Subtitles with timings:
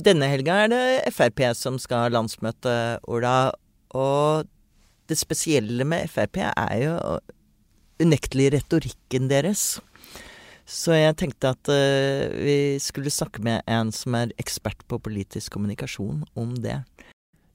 [0.00, 2.72] Denne helga er det Frp som skal ha landsmøte,
[3.10, 3.52] Ola.
[3.92, 4.48] Og
[5.10, 6.94] det spesielle med Frp er jo
[8.00, 9.80] unektelig retorikken deres.
[10.64, 15.56] Så jeg tenkte at uh, vi skulle snakke med en som er ekspert på politisk
[15.56, 16.78] kommunikasjon, om det.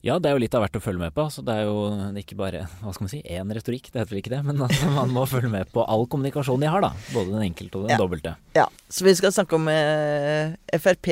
[0.06, 1.24] Ja, det er jo litt av hvert å følge med på.
[1.34, 1.78] Så det er jo
[2.20, 4.42] ikke bare hva skal man si, én retorikk, det heter vel ikke det.
[4.46, 6.92] Men altså, man må følge med på all kommunikasjon de har, da.
[7.10, 7.98] Både den enkelte og den ja.
[7.98, 8.36] dobbelte.
[8.54, 11.10] Ja, så vi skal snakke om eh, Frp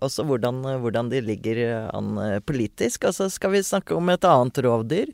[0.00, 1.62] også, hvordan, hvordan, de ligger
[1.92, 3.10] an eh, politisk.
[3.10, 5.12] Og så skal vi snakke om et annet rovdyr.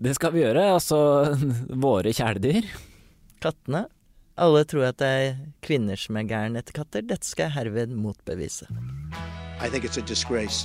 [0.00, 0.70] Det skal vi gjøre.
[0.78, 0.98] Altså
[1.84, 2.72] våre kjæledyr.
[3.44, 3.84] Kattene.
[4.40, 7.04] Alle tror at det er kvinner som er gærne etter katter.
[7.04, 8.70] Dette skal jeg herved motbevise.
[9.60, 10.64] I think it's a disgrace.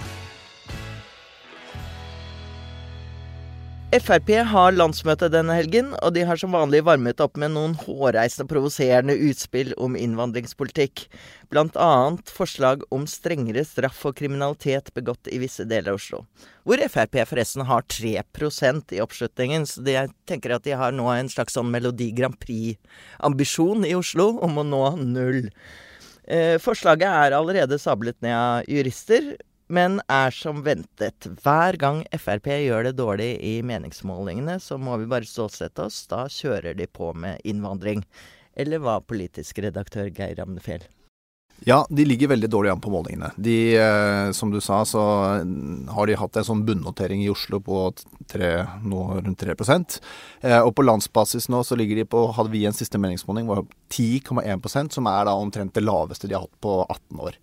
[3.91, 8.47] Frp har landsmøte denne helgen, og de har som vanlig varmet opp med noen hårreisende
[8.47, 11.09] provoserende utspill om innvandringspolitikk.
[11.51, 16.21] Annet forslag om strengere straff for kriminalitet begått i visse deler av Oslo.
[16.63, 21.33] Hvor Frp forresten har 3% i oppslutningen, så jeg tenker at de har nå en
[21.33, 25.49] slags sånn Melodi Grand Prix-ambisjon i Oslo om å nå null.
[26.31, 29.33] Eh, forslaget er allerede sablet ned av jurister,
[29.71, 31.27] men er som ventet.
[31.43, 36.03] Hver gang Frp gjør det dårlig i meningsmålingene, så må vi bare stålsette oss.
[36.11, 38.03] Da kjører de på med innvandring.
[38.53, 40.83] Eller hva, politisk redaktør Geir Ramnefjell?
[41.63, 43.27] Ja, de ligger veldig dårlig an på målingene.
[43.37, 45.01] De, eh, som du sa, så
[45.93, 47.83] har de hatt en sånn bunnotering i Oslo på
[48.31, 48.49] tre,
[48.81, 52.73] nå rundt 3 eh, Og på landsbasis nå så ligger de på, hadde vi en
[52.73, 53.61] siste meningsmåling, var
[53.93, 57.37] 10,1% som er da omtrent det laveste de har hatt på 18 år.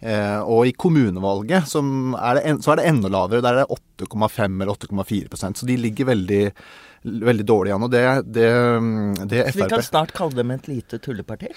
[0.00, 3.40] Eh, og i kommunevalget er det, så er det enda lavere.
[3.40, 6.44] Der er det 8,5 eller 8,4% Så de ligger veldig
[7.02, 7.86] veldig dårlig an.
[7.86, 8.48] Og det, det,
[9.30, 11.50] det Frp Så vi kan snart kalle dem et lite tulleparti?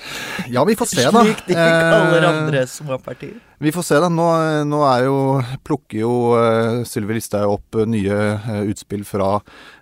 [0.54, 1.24] Ja, vi får se, da.
[1.26, 3.38] Slik de kaller andre små partier.
[3.58, 4.10] Vi får se, da.
[4.12, 4.26] Nå,
[4.68, 5.16] nå jo,
[5.64, 9.38] plukker jo uh, Sylvi Listhaug opp uh, nye uh, utspill fra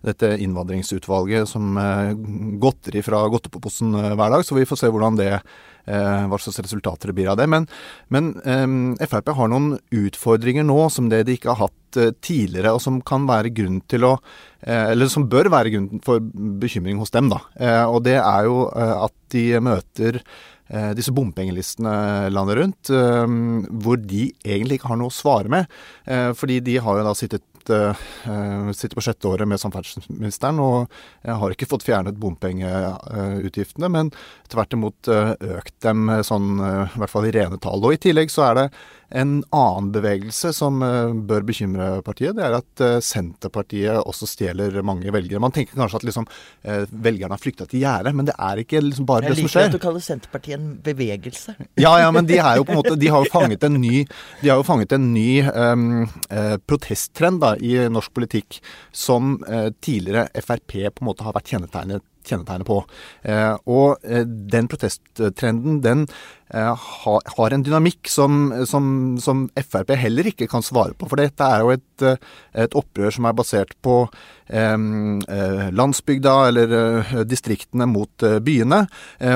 [0.05, 1.77] dette innvandringsutvalget som
[2.61, 4.43] godteri fra godteposen hver dag.
[4.45, 5.37] Så vi får se hvordan det
[5.83, 7.43] hva slags resultater det blir av det.
[7.51, 7.65] Men,
[8.07, 12.79] men um, Frp har noen utfordringer nå som det de ikke har hatt tidligere, og
[12.79, 14.13] som kan være grunn til å
[14.63, 16.23] Eller som bør være grunn for
[16.63, 17.41] bekymring hos dem, da.
[17.91, 20.21] Og det er jo at de møter
[20.97, 22.91] disse bompengelistene landet rundt,
[23.83, 25.67] hvor de egentlig ikke har noe å svare med.
[26.39, 30.91] Fordi de har jo da sittet sittet på sjette året med samferdselsministeren og
[31.23, 34.11] har ikke fått fjernet bompengeutgiftene, men
[34.51, 37.79] tvert imot økt dem sånn, i hvert fall i rene tall.
[37.79, 38.65] Og I tillegg så er det
[39.09, 40.79] en annen bevegelse som
[41.27, 42.35] bør bekymre partiet.
[42.37, 45.41] Det er at Senterpartiet også stjeler mange velgere.
[45.43, 46.27] Man tenker kanskje at liksom,
[46.89, 49.67] velgerne har flykta til gjerdet, men det er ikke liksom bare det som skjer.
[49.67, 51.55] Jeg liker at du kaller Senterpartiet en bevegelse.
[51.79, 54.03] Ja, ja, men de, jo på en måte, de har jo fanget en ny,
[54.41, 55.85] de har jo fanget en ny um,
[56.69, 58.59] protesttrend da, i norsk politikk
[58.95, 62.79] som uh, tidligere Frp på en måte har vært kjennetegnet, kjennetegnet på.
[63.27, 66.05] Eh, og eh, den protesttrenden, den
[66.53, 68.85] eh, ha, har en dynamikk som, som,
[69.23, 71.09] som, Frp heller ikke kan svare på.
[71.11, 72.05] For dette er jo et,
[72.65, 74.03] et opprør som er basert på
[75.73, 76.73] landsbygda eller
[77.25, 78.81] distriktene mot byene.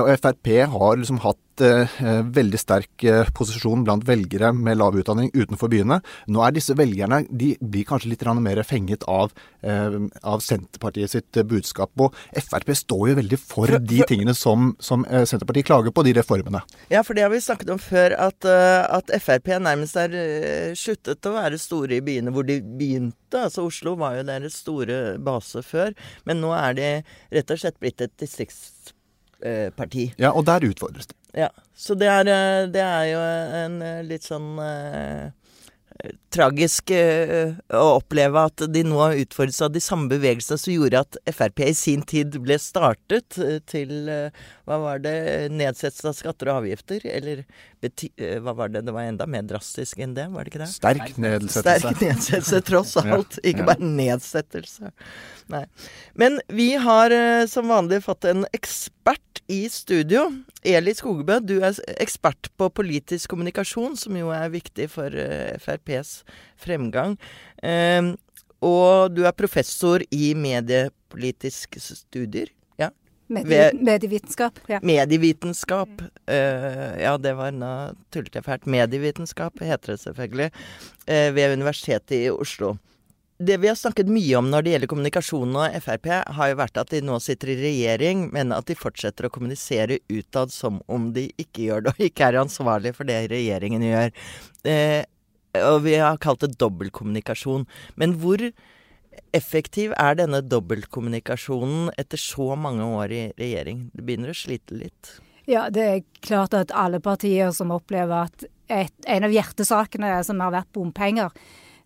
[0.04, 1.98] og Frp har liksom hatt eh,
[2.34, 6.00] veldig sterk eh, posisjon blant velgere med lav utdanning utenfor byene.
[6.32, 9.32] Nå er disse velgerne de blir kanskje litt mer fenget av,
[9.62, 11.92] eh, av Senterpartiet sitt budskap.
[11.98, 16.14] Og Frp står jo veldig for, for de tingene som, som, Senterpartiet klager på, de
[16.18, 16.62] reformene.
[16.92, 21.36] Ja, for det har vi snakket om før, at, at Frp nærmest er sluttet å
[21.36, 23.42] være store i byene hvor de begynte.
[23.44, 25.96] Altså Oslo var jo deres store base før,
[26.28, 26.92] men nå er de
[27.36, 28.97] rett og slett blitt et distriktsparti.
[30.18, 31.18] Ja, og der utfordres det.
[31.38, 31.50] Ja.
[31.78, 33.26] Så det er, eh, det er jo
[33.64, 35.28] en eh, litt sånn eh,
[36.30, 41.64] tragisk å oppleve at de nå utfordres av de samme bevegelsene som gjorde at Frp
[41.66, 43.34] i sin tid ble startet
[43.66, 45.16] til hva var det,
[45.50, 47.02] nedsettelse av skatter og avgifter?
[47.10, 47.42] Eller
[48.46, 50.70] hva var det, det var enda mer drastisk enn det, var det ikke det?
[50.76, 51.82] Sterk nedsettelse.
[51.82, 53.42] Sterk nedsettelse, tross alt.
[53.42, 54.94] Ikke bare nedsettelse.
[55.50, 55.66] Nei.
[56.14, 57.18] Men vi har
[57.50, 60.28] som vanlig fått en ekspert i studio.
[60.68, 66.22] Eli Skogbø, du er ekspert på politisk kommunikasjon, som jo er viktig for uh, FrPs
[66.60, 67.16] fremgang.
[67.64, 68.16] Uh,
[68.64, 72.52] og du er professor i mediepolitiske studier.
[72.80, 72.90] Ja.
[73.32, 74.60] Medie, medievitenskap.
[74.72, 74.82] Ja.
[74.84, 76.02] Medievitenskap.
[76.28, 77.72] Uh, ja, det var nå
[78.14, 78.68] tullet jeg fælt.
[78.68, 80.52] Medievitenskap heter det selvfølgelig.
[81.08, 82.76] Uh, ved Universitetet i Oslo.
[83.38, 86.08] Det vi har snakket mye om når det gjelder kommunikasjon og Frp,
[86.38, 90.00] har jo vært at de nå sitter i regjering, men at de fortsetter å kommunisere
[90.10, 94.10] utad som om de ikke gjør det, og ikke er ansvarlig for det regjeringen gjør.
[94.66, 95.04] Eh,
[95.62, 97.68] og vi har kalt det dobbeltkommunikasjon.
[97.96, 98.42] Men hvor
[99.38, 103.88] effektiv er denne dobbeltkommunikasjonen etter så mange år i regjering?
[103.94, 105.14] Det begynner å slite litt.
[105.48, 110.42] Ja, det er klart at alle partier som opplever at et, en av hjertesakene som
[110.44, 111.32] har vært bompenger,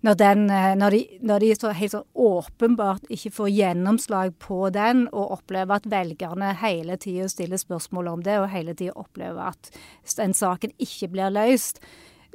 [0.02, 4.70] når, den, eh, når, de, når de så helt så åpenbart ikke får gjennomslag på
[4.74, 9.52] den, og opplever at velgerne hele tida stiller spørsmål om det, og hele tida opplever
[9.54, 9.72] at
[10.18, 11.84] den saken ikke blir løst,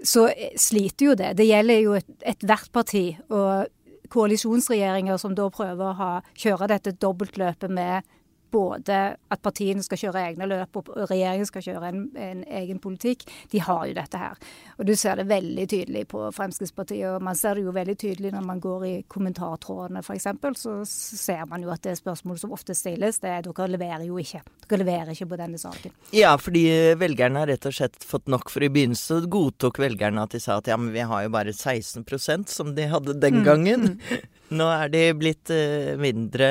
[0.04, 0.28] så
[0.60, 1.32] sliter jo det.
[1.38, 3.04] Det gjelder jo ethvert et parti.
[3.32, 3.66] Og
[4.12, 8.06] koalisjonsregjeringer som da prøver å ha, kjøre dette dobbeltløpet med
[8.52, 13.26] både at partiene skal kjøre egne løp og regjeringen skal kjøre en, en, egen politikk,
[13.52, 14.38] de har jo dette her.
[14.76, 17.08] Og du ser det veldig tydelig på Fremskrittspartiet.
[17.16, 20.28] Og man ser det jo veldig tydelig når man går i kommentartrådene f.eks.
[20.60, 24.20] Så ser man jo at det spørsmålet som ofte stilles, det er dere leverer jo
[24.22, 24.42] ikke.
[24.66, 25.94] Dere leverer ikke på denne saken.
[26.16, 26.64] Ja, fordi
[27.00, 28.50] velgerne har rett og slett fått nok.
[28.52, 31.54] For i begynnelsen godtok velgerne at de sa at ja, men vi har jo bare
[31.54, 33.86] 16% som de hadde den mm, gangen.
[33.96, 34.32] Mm.
[34.58, 36.50] Nå er de blitt uh, mindre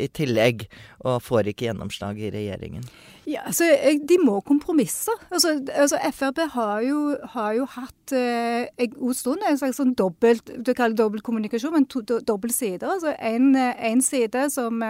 [0.00, 0.64] i tillegg,
[1.02, 2.84] og får ikke gjennomslag i regjeringen.
[3.26, 3.64] Ja, altså,
[4.08, 5.14] De må kompromisse.
[5.30, 9.94] Altså, altså Frp har jo, har jo hatt eh, en god stund en slags sånn
[9.98, 12.86] dobbelt du kaller det dobbeltkommunikasjon, men to, do, dobbelt side.
[12.86, 14.82] Altså en, en side som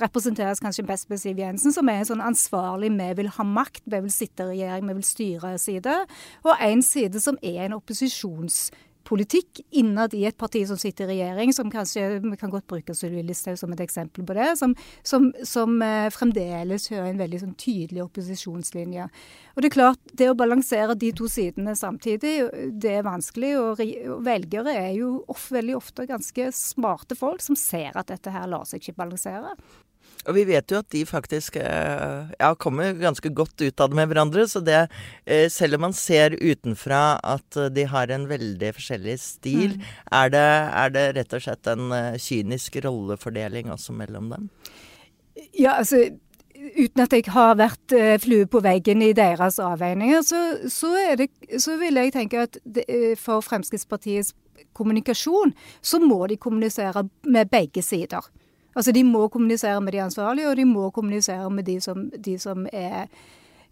[0.00, 3.82] representeres kanskje best med Siv Jensen, som er en sånn ansvarlig vi vil ha makt,
[3.86, 5.96] vi vil sitte i regjering, vi vil styre-side.
[6.46, 8.68] Og en side som er en opposisjons
[9.08, 12.94] politikk innad i et parti som sitter i regjering, som kanskje Vi kan godt bruke
[12.94, 14.50] Sylvi Listhaug som et eksempel på det.
[14.60, 19.08] Som, som, som eh, fremdeles hører en veldig sånn tydelig opposisjonslinje.
[19.56, 22.36] Og Det er klart, det å balansere de to sidene samtidig,
[22.72, 23.54] det er vanskelig.
[23.58, 23.82] Og,
[24.14, 28.48] og velgere er jo of, veldig ofte ganske smarte folk som ser at dette her
[28.50, 29.56] lar seg ikke balansere.
[30.26, 33.98] Og vi vet jo at de faktisk eh, ja, kommer ganske godt ut av det
[33.98, 34.46] med hverandre.
[34.50, 34.86] Så det,
[35.24, 39.90] eh, selv om man ser utenfra at de har en veldig forskjellig stil, mm.
[40.20, 40.46] er, det,
[40.82, 44.48] er, det, rett og slett en eh, kynisk rollefordeling også mellom dem?
[45.54, 46.08] Ja, altså
[46.58, 51.28] uten at jeg har vært flue på veggen i deres avveininger, så, så, det,
[51.62, 52.82] så vil jeg tenke at det,
[53.20, 54.34] for Fremskrittspartiets
[54.74, 58.26] kommunikasjon, så må de kommunisere med begge sider.
[58.76, 62.38] Altså De må kommunisere med de ansvarlige, og de må kommunisere med de som, de
[62.38, 63.06] som er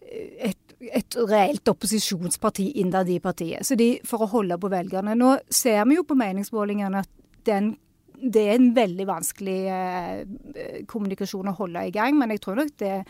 [0.01, 3.67] eh, et, et, reelt opposisjonsparti innad i partiet.
[3.67, 5.17] Så de, For å holde på velgerne.
[5.19, 7.13] Nå ser vi jo på meningsmålingene at
[7.47, 7.75] den,
[8.17, 12.79] det er en veldig vanskelig eh, kommunikasjon å holde i gang, men jeg tror nok
[12.83, 13.01] det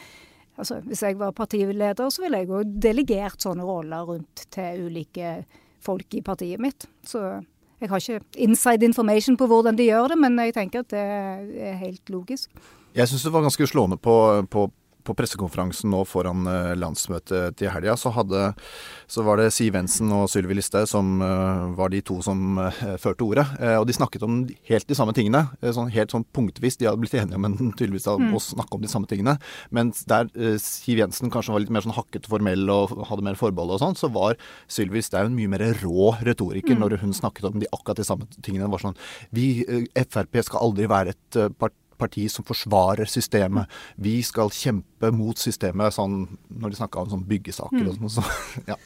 [0.56, 5.42] altså Hvis jeg var partileder, så ville jeg jo delegert sånne roller rundt til ulike
[5.84, 6.86] folk i partiet mitt.
[7.04, 7.20] Så
[7.80, 11.00] jeg har ikke inside information på hvordan de gjør det, men jeg tenker at det
[11.00, 12.50] er helt logisk.
[12.96, 14.16] Jeg syns det var ganske slående på,
[14.50, 14.70] på
[15.06, 20.26] på pressekonferansen nå foran eh, landsmøtet til helga, så, så, var det Siv Jensen og
[20.30, 23.44] Sylvi Listhaug som uh, var de to som uh, førte ordet.
[23.78, 24.38] Og de snakket om
[24.68, 26.78] helt de samme tingene, sånn, helt sånn punktvis.
[26.80, 28.34] De hadde blitt enige om en, tydeligvis om mm.
[28.36, 29.36] å snakke om de samme tingene.
[29.74, 30.30] Mens der
[30.62, 33.98] Siv Jensen kanskje var litt mer sånn hakkete formell og hadde mer forbehold og sånn,
[33.98, 34.38] så var
[34.72, 36.84] Sylvi Listhaug mye mer rå retoriker mm.
[36.84, 38.66] når hun snakket om de akkurat de samme tingene.
[38.66, 39.00] Det var sånn
[39.36, 39.48] Vi,
[40.06, 43.70] Frp skal aldri være et parti parti som forsvarer systemet.
[44.00, 47.92] Vi skal kjempe mot systemet, sånn, når de snakka om sånn byggesaker mm.
[47.92, 48.16] og sånn.
[48.18, 48.26] Så,
[48.72, 48.80] ja.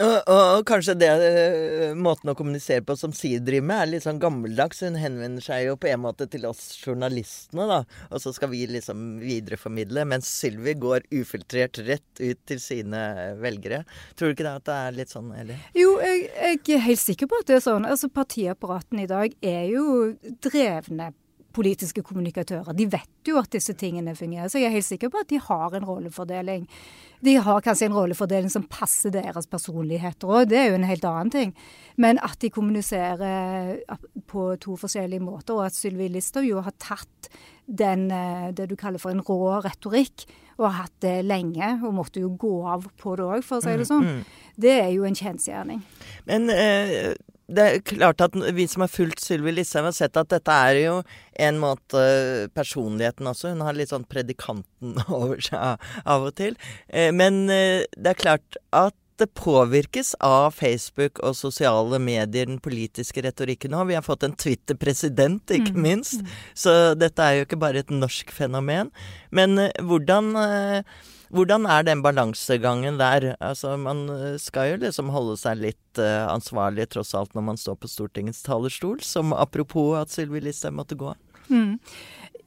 [0.00, 4.06] Og, og, kanskje det uh, måten å kommunisere på som Siv driver med, er litt
[4.06, 4.80] sånn gammeldags.
[4.86, 7.82] Hun henvender seg jo på en måte til oss journalistene, da.
[8.08, 10.06] Og så skal vi liksom videreformidle.
[10.08, 13.02] Mens Sylvi går ufiltrert rett ut til sine
[13.42, 13.82] velgere.
[14.16, 15.58] Tror du ikke det at det er litt sånn, Eli?
[15.76, 17.88] Jo, jeg, jeg, er helt sikker på at det er sånn.
[17.88, 19.86] Altså Partiapparatene i dag er jo
[20.44, 21.12] drevne
[21.54, 22.74] politiske kommunikatører.
[22.76, 25.40] De vet jo at disse tingene fungerer, så jeg er helt sikker på at de
[25.42, 26.66] har en rollefordeling.
[27.22, 31.08] De har kanskje en rollefordeling som passer deres personligheter òg, det er jo en helt
[31.08, 31.56] annen ting.
[32.00, 33.82] Men at de kommuniserer
[34.30, 37.30] på to forskjellige måter, og at Sylvi Listhaug jo har tatt
[37.66, 40.26] den, eh, det du kaller for en rå retorikk,
[40.58, 43.64] og har hatt det lenge, og måtte jo gå av på det òg, for å
[43.64, 44.08] si det mm, sånn.
[44.08, 44.24] Mm.
[44.62, 45.84] Det er jo en kjensgjerning.
[46.28, 47.14] Men eh,
[47.56, 50.80] det er klart at vi som har fulgt Sylvi Listhaug, har sett at dette er
[50.80, 50.96] jo
[51.46, 52.02] en måte
[52.56, 53.52] personligheten også.
[53.52, 56.58] Hun har litt sånn predikanten over seg av og til.
[56.88, 62.58] Eh, men eh, det er klart at det påvirkes av Facebook og sosiale medier, den
[62.62, 63.90] politiske retorikken òg.
[63.92, 65.82] Vi har fått en Twitter-president, ikke mm.
[65.84, 66.24] minst.
[66.24, 66.32] Mm.
[66.64, 68.90] Så dette er jo ikke bare et norsk fenomen.
[69.30, 70.32] Men uh, hvordan
[71.32, 73.32] hvordan er den balansegangen der?
[73.40, 74.04] Altså, man
[74.40, 78.44] skal jo liksom holde seg litt uh, ansvarlig tross alt når man står på Stortingets
[78.46, 81.14] talerstol, som apropos at Sylvi Listhaug måtte gå.
[81.48, 81.78] Mm.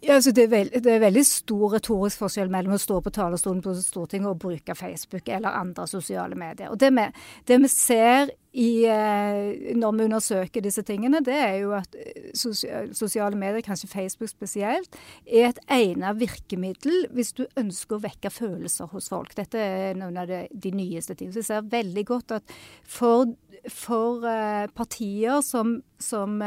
[0.04, 3.14] Ja, altså det, er veld, det, er veldig stor retorisk forskjell mellom å stå på
[3.16, 6.70] talerstolen på Stortinget og bruke Facebook eller andre sosiale medier.
[6.70, 7.06] Og Det vi,
[7.48, 12.28] det vi ser i, eh, når vi undersøker disse tingene, det er jo at eh,
[12.36, 18.92] sosiale medier, kanskje Facebook spesielt, er et egnet virkemiddel hvis du ønsker å vekke følelser
[18.92, 19.34] hos folk.
[19.36, 21.34] Dette er noen av de, de nyeste tingene.
[21.40, 23.34] Så jeg ser veldig godt at for,
[23.72, 26.40] for uh, partier som, som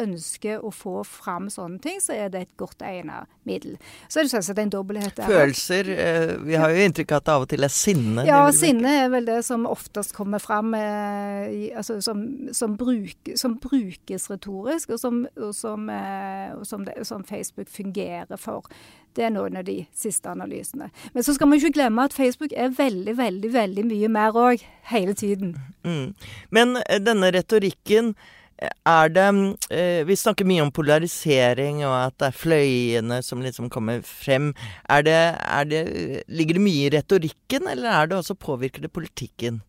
[0.00, 3.76] ønsker å få fram sånne ting, så er det et godt egnet middel.
[4.08, 5.30] Så er det selvsagt en dobbelthet der.
[5.30, 5.90] Følelser.
[5.94, 8.26] Eh, vi har jo inntrykk av at det av og til er sinne.
[8.28, 12.24] Ja, sinne er vel det som oftest kommer fram, eh, altså, som,
[12.56, 16.54] som, bruk, som, brukes retorisk, og som, og som, eh,
[16.88, 18.66] det, som Facebook fungerer for.
[19.14, 20.88] Det er noen av de siste analysene.
[21.14, 24.64] Men så skal man ikke glemme at Facebook er veldig, veldig, veldig mye mer òg,
[24.90, 25.54] hele tiden.
[25.86, 26.16] Mm.
[26.50, 28.16] Men denne retorikken
[28.62, 29.26] er det
[29.74, 34.52] eh, Vi snakker mye om polarisering og at det er fløyene som liksom kommer frem.
[34.88, 35.84] Er det, er det,
[36.28, 39.62] ligger det mye i retorikken, eller er det også påvirker det politikken?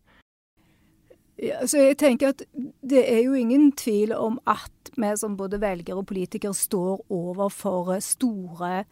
[1.42, 2.42] Ja, så jeg tenker at
[2.80, 7.98] Det er jo ingen tvil om at vi som både velgere og politikere står overfor
[8.00, 8.84] store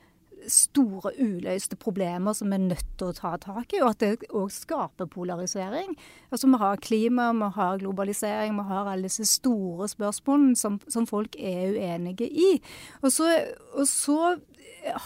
[0.51, 4.31] store uløste problemer som vi er nødt til å ta tak i, og at det
[4.31, 5.95] òg skaper polarisering.
[6.31, 11.07] Altså Vi har klima, vi har globalisering, vi har alle disse store spørsmålene som, som
[11.07, 12.57] folk er uenige i.
[13.03, 13.31] Og så,
[13.75, 14.37] og så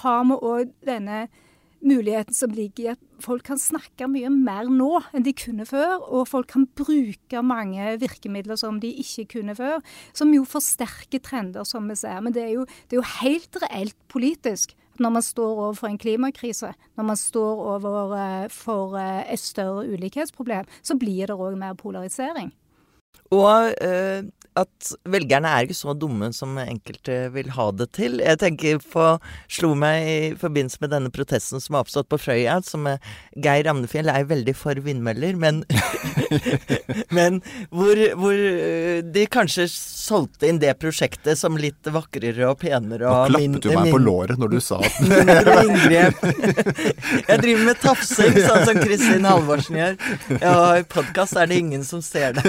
[0.03, 1.29] har vi òg denne
[1.85, 6.03] muligheten som ligger i at folk kan snakke mye mer nå enn de kunne før.
[6.07, 9.79] Og folk kan bruke mange virkemidler som de ikke kunne før.
[10.17, 12.21] Som jo forsterker trender, som vi ser.
[12.25, 15.99] Men det er jo, det er jo helt reelt politisk når man står overfor en
[15.99, 22.53] klimakrise, når man står overfor eh, et større ulikhetsproblem, så blir det òg mer polarisering.
[23.35, 24.25] Og eh,
[24.59, 28.19] at velgerne er ikke så dumme som enkelte vil ha det til.
[28.25, 29.07] Jeg tenker på
[29.51, 32.89] Slo meg i forbindelse med denne protesten som har oppstått på Frøya, som
[33.39, 35.65] Geir Amnefjell er veldig for vindmøller, men
[37.15, 37.41] Men
[37.73, 43.33] hvor, hvor, eh, de kanskje solgte inn det prosjektet som litt vakrere og penere og
[43.33, 44.99] Nå klappet du meg på låret når du sa at
[45.69, 46.23] inngrep.
[47.29, 49.97] Jeg driver med tafsing, sånn som Kristin Halvorsen gjør.
[50.43, 52.45] Ja, I podkast er det ingen som ser det.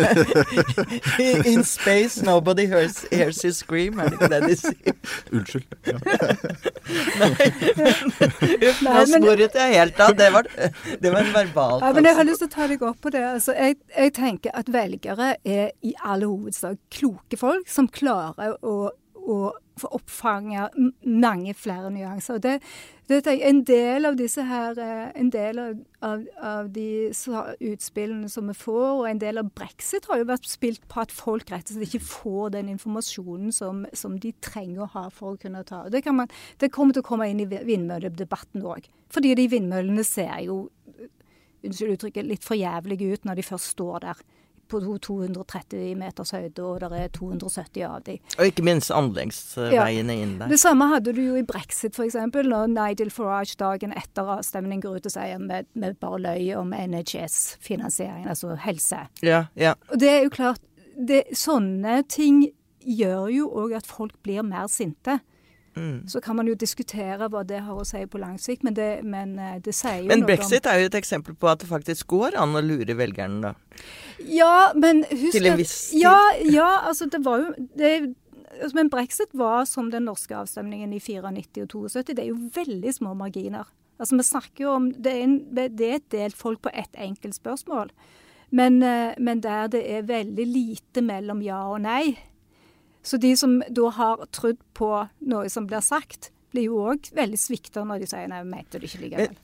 [1.49, 4.93] In space face, nobody hears, hears you scream, er det ikke det de sier?
[5.35, 5.65] Unnskyld.
[8.85, 10.09] Nei, nå sporet jeg helt av.
[10.19, 10.43] Det var,
[11.03, 13.09] det var en verbal ja, men Jeg har lyst til å ta deg opp på
[13.13, 13.23] det.
[13.35, 18.91] Altså, jeg, jeg tenker at velgere er i all hovedsak kloke folk som klarer å,
[19.19, 20.67] å få oppfange
[21.03, 22.37] mange flere nyanser.
[22.37, 22.53] Og Det,
[23.09, 28.29] det jeg, en del av disse her, eh, en del av, av, av, de utspillene
[28.29, 31.51] som vi får, og en del av brexit har jo vært spilt på at folk
[31.51, 35.41] rett og slett ikke får den informasjonen som, som de trenger å ha for å
[35.41, 35.85] kunne ta.
[35.89, 38.89] Det, man, det kommer til å komme inn i vindmølledebatten òg.
[39.09, 40.67] Fordi de vindmøllene ser jo
[41.65, 44.21] unnskyld uttrykket, litt for jævlige ut når de først står der
[44.69, 48.19] på 230 meters høyde, og det er 270 av dem.
[48.37, 50.25] Og ikke minst anleggsveiene ja.
[50.25, 50.51] inn der.
[50.51, 52.17] Det samme hadde du jo i brexit, f.eks.,
[52.49, 56.73] når Nigel Farage dagen etter avstemningen går ut og sier med, med bare løy om
[56.75, 59.05] NHS-finansiering, altså helse.
[59.25, 59.75] Ja, ja.
[59.89, 60.63] Og det er jo klart,
[60.99, 62.45] det, sånne ting
[62.79, 65.19] gjør jo òg at folk blir mer sinte.
[65.79, 65.97] Mm.
[66.11, 68.89] Så kan man jo diskutere hva det har å si på lang sikt, men det,
[69.07, 71.49] men eh, det sier jo men noe om Men brexit er jo et eksempel på
[71.51, 73.83] at det faktisk går an å lure velgerne, da.
[74.27, 76.03] Ja, men husk Til en viss tid.
[76.03, 77.93] Ja, ja, altså det var jo det,
[78.59, 82.13] altså, Men brexit var som den norske avstemningen i 94 og 72.
[82.13, 83.69] Det er jo veldig små marginer.
[83.99, 86.95] Altså Vi snakker jo om Det er, en, det er et delt folk på ett
[86.95, 87.91] enkelt spørsmål.
[88.49, 92.17] Men, eh, men der det er veldig lite mellom ja og nei,
[93.09, 94.89] så de som da har trodd på
[95.31, 98.77] noe som blir sagt, blir jo òg veldig svikta når de sier nei, vi mente
[98.77, 99.37] det ikke likevel.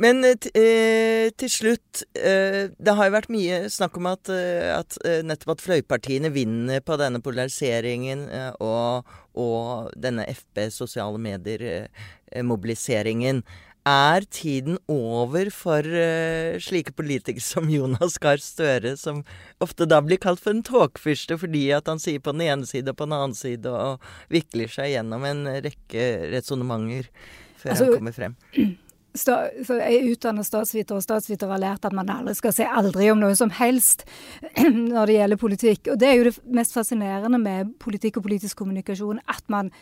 [0.00, 4.96] Men, eh, til slutt, eh, det har jo vært mye snakk om at, eh, at
[5.04, 13.42] eh, nettopp at fløypartiene vinner på denne polariseringen eh, og, og, denne FB, sosiale medier-mobiliseringen.
[13.90, 19.22] Er tiden over for uh, slike politikere som Jonas Gahr Støre, som
[19.64, 22.92] ofte da blir kalt for en tåkefyrste fordi at han sier på den ene side
[22.92, 26.06] og på den annen side og vikler seg gjennom en rekke
[26.36, 27.08] resonnementer
[27.56, 28.36] før altså, han kommer frem?
[29.24, 33.10] så jeg er utdannet statsviter, og statsviter har lært at man aldri skal si aldri
[33.10, 34.06] om noe som helst
[34.92, 35.90] når det gjelder politikk.
[35.94, 39.74] Og det er jo det mest fascinerende med politikk og politisk kommunikasjon, at man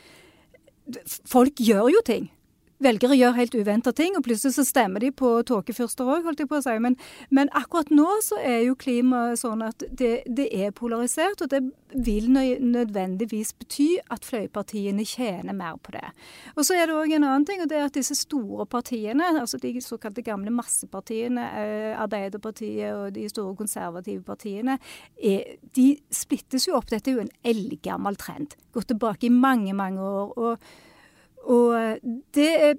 [1.28, 2.30] Folk gjør jo ting
[2.82, 6.50] velgere gjør helt uventa ting, og plutselig så stemmer de på tåkefyrster òg, holdt jeg
[6.50, 6.74] på å si.
[6.82, 6.96] Men,
[7.34, 11.62] men, akkurat nå så er jo klimaet sånn at det, det er polarisert, og det
[11.94, 16.04] vil nødvendigvis bety at fløypartiene tjener mer på det.
[16.56, 19.32] Og så er det òg en annen ting, og det er at disse store partiene,
[19.40, 24.78] altså de såkalte gamle massepartiene, eh, Arbeiderpartiet og de store konservative partiene,
[25.16, 26.90] er, de splittes jo opp.
[26.92, 28.54] Dette er jo en eldgammel trend.
[28.76, 30.36] Gått tilbake i mange, mange år.
[30.36, 30.86] og
[31.48, 32.76] og eh, det er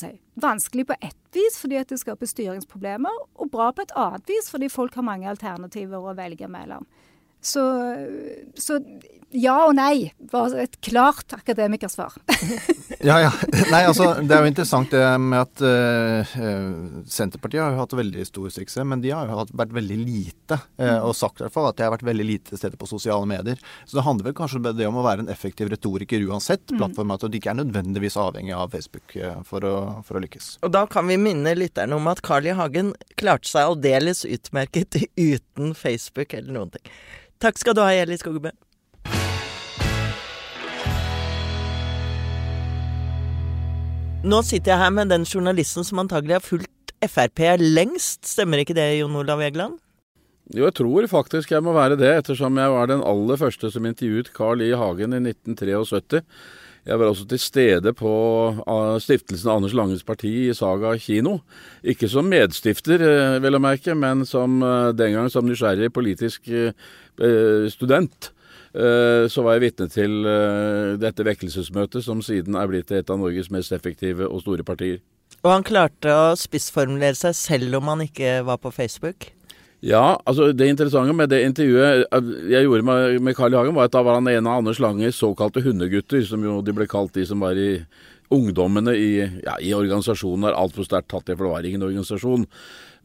[0.00, 4.48] si, vanskelig på ett vis fordi det skaper styringsproblemer, og bra på et annet vis
[4.52, 6.86] fordi folk har mange alternativer å velge mellom.
[7.44, 7.62] Så,
[8.58, 8.80] så
[9.34, 12.14] ja og nei var et klart akademikersvar.
[13.08, 13.32] ja, ja.
[13.70, 16.36] Nei, altså, det er jo interessant det med at uh,
[17.10, 20.60] Senterpartiet har jo hatt veldig stor suksess, men de har jo vært veldig lite.
[20.80, 23.28] Uh, og sagt i hvert fall at de har vært veldig lite steder på sosiale
[23.28, 23.60] medier.
[23.86, 26.64] Så det handler vel kanskje om det om å være en effektiv retoriker uansett.
[26.66, 30.24] Plattformen Plattform, at de ikke er nødvendigvis avhengig av Facebook uh, for, å, for, å,
[30.24, 30.56] lykkes.
[30.66, 32.54] Og da kan vi minne lytterne om at Carl I.
[32.56, 36.94] Hagen klarte seg aldeles utmerket uten Facebook eller noen ting.
[37.42, 38.54] Takk skal du ha, Eli Skogebø.
[44.26, 48.24] Nå sitter jeg her med den journalisten som antagelig har fulgt Frp lengst.
[48.26, 49.76] Stemmer ikke det, Jon Olav Egeland?
[50.50, 53.86] Jo, jeg tror faktisk jeg må være det, ettersom jeg var den aller første som
[53.86, 54.72] intervjuet Carl I.
[54.74, 56.24] Hagen i 1973.
[56.86, 58.10] Jeg var også til stede på
[58.66, 61.38] ah, stiftelsen Anders Langes parti i Saga kino.
[61.82, 66.50] Ikke som medstifter, eh, vel å merke, men som eh, den gang som nysgjerrig politisk
[66.50, 68.32] eh, student.
[68.76, 70.26] Så var jeg vitne til
[71.00, 74.98] dette vekkelsesmøtet, som siden er blitt et av Norges mest effektive og store partier.
[75.40, 79.30] Og han klarte å spissformulere seg selv om han ikke var på Facebook?
[79.84, 82.06] Ja, altså det interessante med det intervjuet
[82.50, 83.58] jeg gjorde med, med Carl I.
[83.60, 86.74] Hagen, var at da var han en av Anders Langes såkalte hundegutter, som jo de
[86.74, 87.76] ble kalt de som var i
[88.32, 89.10] ungdommene i,
[89.44, 92.48] ja, i organisasjonen er altfor sterkt tatt det, for det var ingen organisasjon.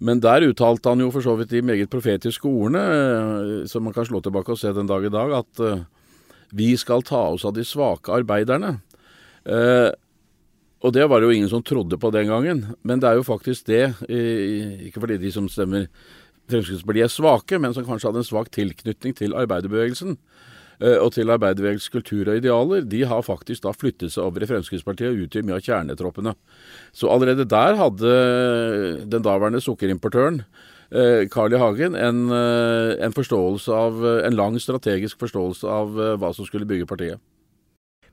[0.01, 3.93] Men der uttalte han jo for så vidt de meget profetiske ordene, eh, som man
[3.93, 5.84] kan slå tilbake og se den dag i dag, at uh,
[6.58, 8.79] vi skal ta oss av de svake arbeiderne.
[9.46, 9.93] Uh,
[10.81, 13.27] og det var det jo ingen som trodde på den gangen, men det er jo
[13.27, 15.85] faktisk det, ikke fordi de som stemmer
[16.50, 20.50] Fremskrittspartiet er svake, men som kanskje hadde en svak tilknytning til arbeiderbevegelsen eh,
[20.81, 25.11] og til arbeiderbevegelsens kultur og idealer, de har faktisk da flyttet seg over i Fremskrittspartiet
[25.11, 26.33] og utgjør mye av kjernetroppene.
[26.96, 28.13] Så allerede der hadde
[29.05, 30.41] den daværende sukkerimportøren
[30.89, 31.61] eh, Carl I.
[31.61, 37.22] Hagen en, eh, en, av, en lang strategisk forståelse av hva som skulle bygge partiet.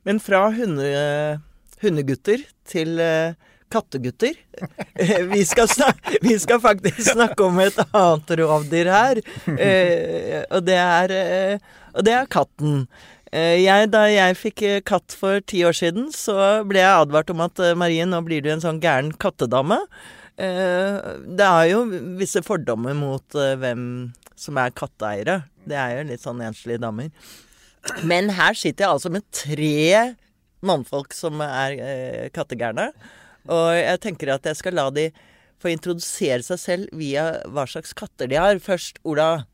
[0.05, 0.93] Men fra hunde,
[1.81, 2.95] hundegutter til
[3.71, 4.35] kattegutter.
[5.31, 9.21] Vi skal, snakke, vi skal, faktisk snakke om et annet rovdyr her,
[9.55, 12.85] eh, og det er, eh, og det er katten.
[13.31, 17.45] Eh, jeg, da jeg fikk katt for ti år siden, så ble jeg advart om
[17.45, 19.81] at Marie, nå blir du en sånn gæren kattedame.
[20.39, 21.81] Det er jo
[22.15, 23.81] visse fordommer mot hvem
[24.39, 25.41] som er katteeiere.
[25.67, 27.09] Det er jo litt sånn enslige damer.
[28.07, 30.15] Men her sitter jeg altså med tre
[30.63, 32.87] mannfolk som er kattegærne.
[33.49, 35.09] Og jeg tenker at jeg skal la de
[35.59, 38.61] få introdusere seg selv via hva slags katter de har.
[38.63, 39.45] Først, Ola.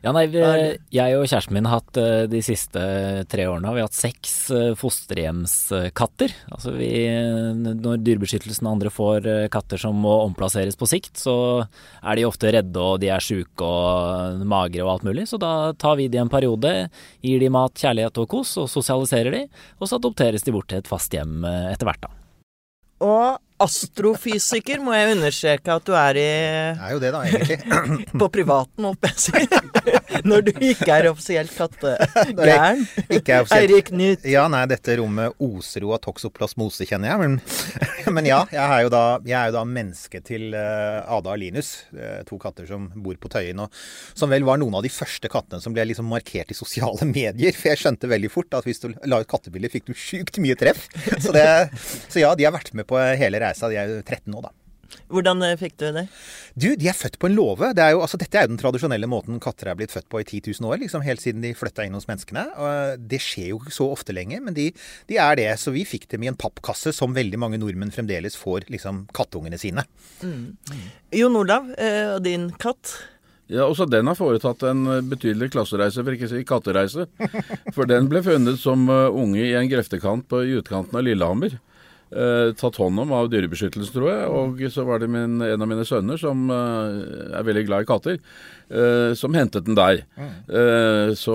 [0.00, 2.80] Ja, nei, Jeg og kjæresten min har hatt eh, de siste
[3.28, 6.32] tre årene vi har hatt seks eh, fosterhjemskatter.
[6.54, 6.92] Altså vi,
[7.58, 11.34] når Dyrebeskyttelsen og andre får eh, katter som må omplasseres på sikt, så
[12.00, 15.26] er de ofte redde og de er sjuke og magre og alt mulig.
[15.28, 16.72] Så da tar vi de en periode,
[17.26, 19.44] gir de mat, kjærlighet og kos og sosialiserer de.
[19.82, 22.19] Og så adopteres de bort til et fast hjem etter hvert, da.
[23.00, 26.28] Og astrofysiker må jeg understreke at du er i
[26.76, 27.58] Det er jo det, da, egentlig.
[28.22, 29.58] på privaten, holdt jeg sier.
[29.58, 30.20] å.
[30.30, 32.84] Når du ikke er offisielt kattegæren.
[33.56, 34.24] Eirik Knut.
[34.28, 37.20] Ja, nei, dette rommet oser jo av toksoplasmose, kjenner jeg.
[37.22, 37.36] Men,
[38.16, 41.40] men ja, jeg er, jo da, jeg er jo da menneske til uh, Ada og
[41.42, 41.72] Linus.
[41.94, 43.62] Uh, to katter som bor på Tøyen.
[43.64, 43.80] Og
[44.18, 47.54] som vel var noen av de første kattene som ble liksom markert i sosiale medier.
[47.56, 50.58] For jeg skjønte veldig fort at hvis du la ut kattebilder, fikk du sjukt mye
[50.58, 50.86] treff.
[51.20, 51.46] Så, det,
[52.10, 53.70] så ja, de har vært med på hele reisa reisa.
[53.70, 54.54] De er jo 13 nå, da.
[55.10, 56.04] Hvordan eh, fikk du det?
[56.54, 57.72] Du, De er født på en låve.
[57.76, 60.56] Det altså, dette er jo den tradisjonelle måten katter er blitt født på i 10
[60.60, 60.80] 000 år.
[60.82, 62.46] liksom Helt siden de flytta inn hos menneskene.
[62.58, 64.70] Og det skjer jo ikke så ofte lenger, men de,
[65.10, 65.48] de, er det.
[65.62, 69.60] Så vi fikk dem i en pappkasse, som veldig mange nordmenn fremdeles får liksom kattungene
[69.60, 69.86] sine.
[70.22, 70.58] Mm.
[71.20, 72.94] Jon Olav, eh, og din katt?
[73.50, 77.08] Ja, Også den har foretatt en eh, betydelig klassereise, for ikke å si kattereise.
[77.74, 81.58] For den ble funnet som unge i en greftekant på utkanten av Lillehammer.
[82.12, 84.28] Eh, tatt hånd om av Dyrebeskyttelsen, tror jeg.
[84.30, 87.90] Og så var det min, en av mine sønner som uh, er veldig glad i
[87.90, 88.20] katter.
[88.70, 90.04] Uh, som hentet den der.
[90.46, 91.34] Uh, så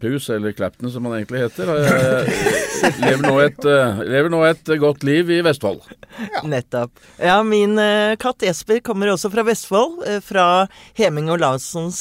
[0.00, 2.30] Pus, eller Clapton som han egentlig heter, uh,
[3.02, 3.68] lever, nå et,
[4.08, 5.82] lever, nå et, godt liv i Vestfold.
[6.16, 6.40] Ja.
[6.48, 6.94] Nettopp.
[7.20, 7.76] Ja, min
[8.20, 10.00] katt Jesper kommer også fra Vestfold.
[10.24, 12.00] fra Heming og Larsens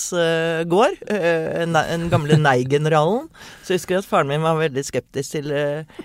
[0.69, 0.95] gård.
[1.07, 3.27] den gamle Nei-generalen.
[3.63, 5.51] Så jeg husker at faren min var veldig skeptisk til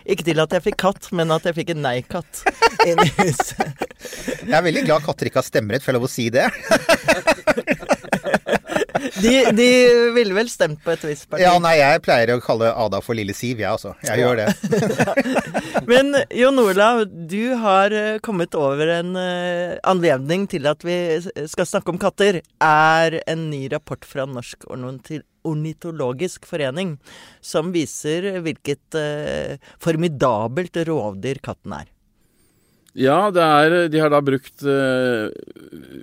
[0.02, 2.42] Ikke til at jeg fikk katt, men at jeg fikk en nei-katt
[2.88, 3.86] inn i huset.
[4.42, 6.48] Jeg er veldig glad katter ikke har stemmerett, får jeg lov å si det?
[9.22, 9.68] de, de
[10.16, 11.44] ville vel stemt på et visst parti?
[11.44, 13.94] Ja, nei, jeg pleier å kalle Ada for Lille Siv, jeg altså.
[14.04, 14.26] Jeg ja.
[14.26, 14.48] gjør det.
[15.90, 21.68] Men Jon Olav, du har eh, kommet over en uh, anledning til at vi skal
[21.68, 22.42] snakke om katter.
[22.62, 24.68] Er en ny rapport fra Norsk
[25.42, 26.96] ornitologisk forening
[27.42, 31.90] som viser hvilket uh, formidabelt rovdyr katten er.
[32.92, 35.32] Ja, er, de har da brukt uh,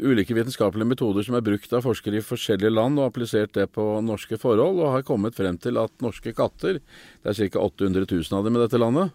[0.02, 3.84] ulike vitenskapelige metoder som er brukt av forskere i forskjellige land, og applisert det på
[4.02, 6.80] norske forhold, og har kommet frem til at norske katter,
[7.21, 7.62] det er ca.
[7.62, 9.13] 800 000 av dem i dette landet,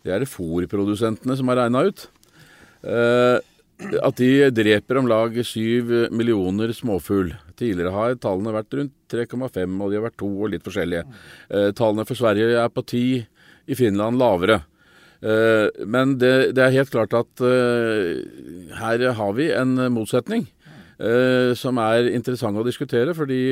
[0.00, 2.06] det er det fòrprodusentene som har regna ut,
[2.88, 3.36] uh,
[4.00, 7.34] at de dreper om lag 7 millioner småfugl.
[7.60, 11.04] Tidligere har tallene vært rundt 3,5, og de har vært to og litt forskjellige.
[11.52, 13.24] Uh, tallene for Sverige er på 10,
[13.70, 14.62] i Finland lavere.
[15.20, 18.22] Eh, men det, det, er helt klart at eh,
[18.78, 20.46] her har vi en motsetning
[20.96, 23.14] eh, som er interessant å diskutere.
[23.14, 23.42] fordi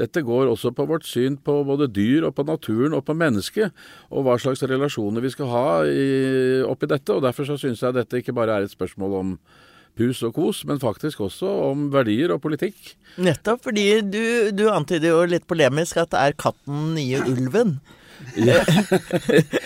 [0.00, 3.74] dette går også på vårt syn på både dyr og på naturen og på mennesket,
[4.08, 7.12] og hva slags relasjoner vi skal ha i, oppi dette.
[7.12, 9.34] og Derfor så syns jeg dette ikke bare er et spørsmål om
[9.98, 12.94] pus og kos, men faktisk også om verdier og politikk.
[13.20, 14.22] Nettopp, fordi du,
[14.56, 17.80] du antyder jo litt polemisk at det er katten nye ulven.
[18.36, 18.60] Ja.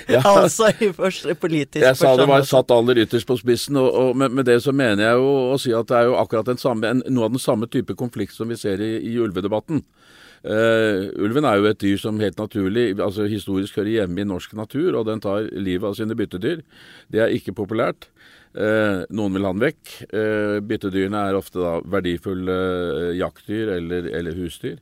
[0.09, 0.21] ja.
[0.43, 4.17] altså i første politisk Jeg sa det var satt aller ytterst på spissen, og, og
[4.17, 6.91] med, med, det så mener jeg jo å si at det er jo akkurat samme,
[6.91, 9.85] en, noe av den samme type konflikt som vi ser i, i ulvedebatten.
[10.45, 14.53] Uh, ulven er jo et dyr som helt naturlig, altså historisk hører hjemme i norsk
[14.59, 16.61] natur, og den tar livet av sine byttedyr.
[17.09, 18.11] Det er ikke populært.
[18.55, 19.95] Uh, noen vil ha den vekk.
[20.13, 22.59] Uh, byttedyrene er ofte da verdifulle
[23.17, 24.77] jaktdyr eller, eller husdyr.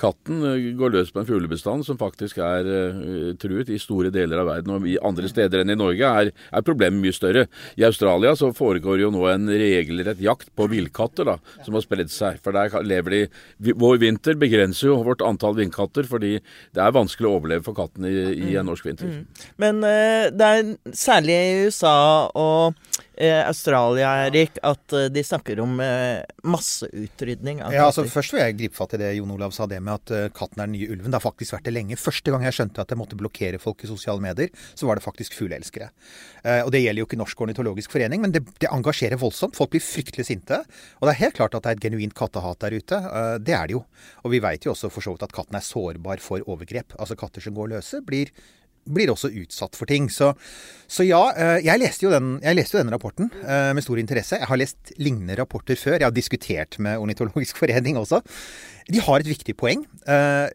[0.00, 4.42] Katten eh, går løs på en fuglebestand som faktisk er uh, truet i store deler
[4.42, 4.72] av verden.
[4.74, 7.46] Og i andre steder enn i Norge er, er, problemet mye større.
[7.78, 12.12] I Australia så foregår jo nå en regelrett jakt på villkatter da, som har spredd
[12.12, 12.40] seg.
[12.44, 13.22] For der lever de
[13.84, 16.36] Vår vinter begrenser jo vårt antall vindkatter, fordi
[16.74, 18.14] det er vanskelig å overleve for katten i,
[18.50, 19.10] i en norsk vinter.
[19.10, 19.46] Mm.
[19.62, 21.96] Men uh, det er særlig i USA
[22.34, 22.74] og
[23.16, 28.42] eh, Australia, Erik, at eh, de snakker om eh, masseutrydning av ja, altså Først vil
[28.42, 30.76] jeg gripe fatt i det Jon Olav sa, det med at uh, katten er den
[30.76, 31.10] nye ulven.
[31.10, 31.98] Det har faktisk vært det lenge.
[32.00, 35.04] Første gang jeg skjønte at jeg måtte blokkere folk i sosiale medier, så var det
[35.06, 35.90] faktisk fugleelskere.
[36.44, 39.56] Uh, og det gjelder jo ikke Norsk ornitologisk forening, men det, det, engasjerer voldsomt.
[39.58, 40.60] Folk blir fryktelig sinte.
[41.00, 43.00] Og det er helt klart at det er et genuint kattehat der ute.
[43.06, 43.84] Uh, det er det jo.
[44.24, 46.96] Og vi veit jo også for så vidt at katten er sårbar for overgrep.
[46.98, 48.32] Altså katter som går løse, blir
[48.84, 50.10] blir også utsatt for ting.
[50.12, 50.32] Så,
[50.90, 54.00] så ja, eh, jeg leste, jo den, jeg leste jo den rapporten eh, med stor
[54.00, 54.40] interesse.
[54.40, 55.98] Jeg har lest lignende rapporter før.
[55.98, 58.22] Jeg har diskutert med Ornitologisk forening også.
[58.92, 59.86] De har et viktig poeng.
[60.04, 60.48] Eh,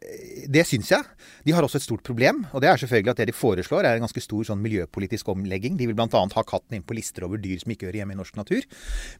[0.51, 1.05] det syns jeg.
[1.47, 2.43] De har også et stort problem.
[2.53, 5.79] Og det er selvfølgelig at det de foreslår, er en ganske stor sånn miljøpolitisk omlegging.
[5.79, 6.07] De vil bl.a.
[6.09, 8.67] ha katten inn på lister over dyr som ikke hører hjemme i norsk natur.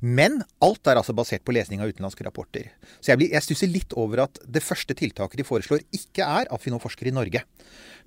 [0.06, 2.69] Men alt er altså basert på lesning av utenlandske rapporter.
[3.00, 6.52] Så jeg, blir, jeg stusser litt over at det første tiltaket de foreslår, ikke er
[6.54, 7.41] at vi nå forsker i Norge.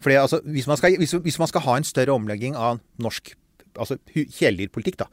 [0.02, 3.34] For altså, hvis man, skal, hvis, hvis man skal ha en større omlegging av norsk
[3.78, 5.04] altså kjæledyrpolitikk,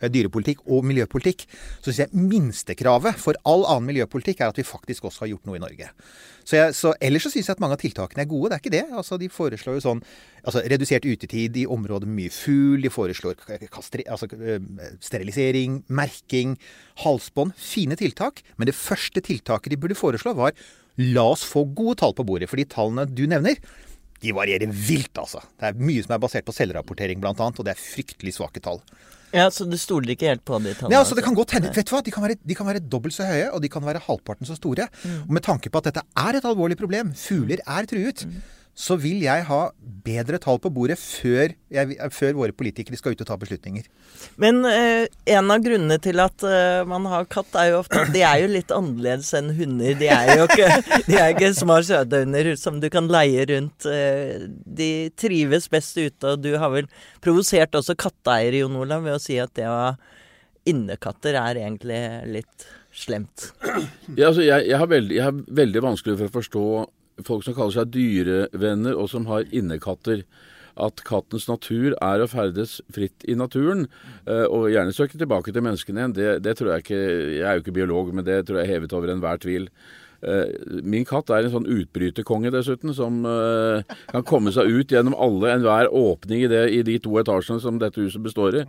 [0.00, 1.44] eh, dyrepolitikk og miljøpolitikk,
[1.80, 5.46] så syns jeg minstekravet for all annen miljøpolitikk er at vi faktisk også har gjort
[5.46, 5.90] noe i Norge.
[6.44, 8.50] Så, jeg, så Ellers så syns jeg at mange av tiltakene er gode.
[8.50, 8.84] Det er ikke det.
[8.96, 10.02] Altså, De foreslår jo sånn
[10.42, 12.82] altså, redusert utetid i områder med mye fugl.
[12.82, 13.36] De foreslår
[13.70, 14.30] kastre, altså,
[15.04, 16.56] sterilisering, merking,
[17.04, 17.52] halsbånd.
[17.60, 18.42] Fine tiltak.
[18.56, 20.56] Men det første tiltaket de burde foreslå, var
[20.98, 22.48] la oss få gode tall på bordet.
[22.50, 23.60] For de tallene du nevner,
[24.22, 25.42] de varierer vilt, altså.
[25.58, 28.82] Det er mye som er basert på selvrapportering, bl.a., og det er fryktelig svake tall.
[29.34, 30.94] Ja, Så du stoler ikke helt på de tallene?
[30.96, 31.70] Ja, altså, det kan godt hende.
[31.76, 32.02] Vet du hva?
[32.04, 34.56] De kan, være, de kan være dobbelt så høye, og de kan være halvparten så
[34.56, 34.88] store.
[35.04, 35.18] Mm.
[35.26, 38.94] Og med tanke på at dette er et alvorlig problem, fugler er truet, mm så
[39.00, 39.58] vil jeg ha
[40.06, 43.88] bedre tall på bordet før, jeg, før våre politikere skal ut og ta beslutninger.
[44.38, 48.12] Men eh, en av grunnene til at eh, man har katt, er jo ofte at
[48.14, 49.96] de er jo litt annerledes enn hunder.
[49.98, 50.68] De er jo ikke,
[51.08, 53.88] de er ikke små sødehunder som du kan leie rundt.
[53.90, 56.86] Eh, de trives best ute, og du har vel
[57.24, 59.90] provosert også katteeiere, Jon Olav, ved å si at det å ha
[60.68, 61.98] innekatter er egentlig
[62.30, 63.50] litt slemt.
[64.14, 66.64] Ja, altså, jeg, jeg, har veldig, jeg har veldig vanskelig for å forstå
[67.26, 70.24] folk som kaller seg dyrevenner, og som har innekatter.
[70.78, 73.88] at kattens natur er å ferdes fritt i naturen,
[74.28, 76.14] uh, og gjerne søke tilbake til menneskene igjen.
[76.14, 78.74] Det, det, tror jeg ikke Jeg er jo ikke biolog, men det tror jeg er
[78.76, 79.66] hevet over enhver tvil.
[80.22, 80.46] Uh,
[80.86, 85.56] min katt er en sånn utbryterkonge, dessuten, som uh, kan komme seg ut gjennom alle
[85.56, 88.66] enhver åpning i, det, i de to etasjene som dette huset består i.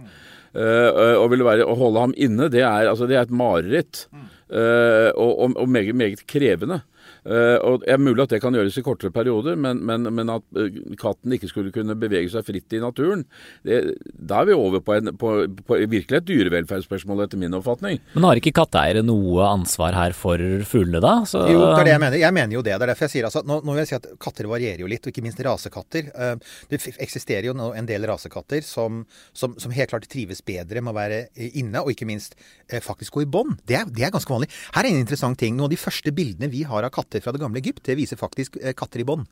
[0.49, 4.07] og vil være, å holde ham inne, det er, altså, det er et mareritt.
[4.49, 6.81] og, og, og meget, meget krevende.
[7.29, 10.31] Uh, og Det er mulig at det kan gjøres i kortere perioder, men, men, men
[10.33, 13.21] at uh, katten ikke skulle kunne bevege seg fritt i naturen,
[13.67, 13.79] det,
[14.17, 15.33] da er vi over på, en, på,
[15.67, 18.01] på virkelig et dyrevelferdsspørsmål, etter min oppfatning.
[18.15, 21.13] Men har ikke katteeiere noe ansvar her for fuglene, da?
[21.29, 21.43] Så...
[21.51, 22.21] Jo, det er det jeg mener.
[22.23, 22.73] Jeg mener jo det.
[22.73, 24.89] Det er derfor jeg sier altså, nå, nå vil jeg si at katter varierer jo
[24.89, 26.09] litt, og ikke minst rasekatter.
[26.17, 29.03] Uh, det eksisterer jo en del rasekatter som,
[29.37, 32.33] som, som, helt klart trives bedre med å være inne, og ikke minst
[32.81, 33.59] faktisk gå i bånd.
[33.69, 34.49] Det, det, er ganske vanlig.
[34.73, 35.55] Her er en interessant ting.
[35.57, 37.83] Noen av de første bildene vi har av katter katter fra det gamle Egypt.
[37.85, 39.27] Det viser faktisk eh, katter i bånd.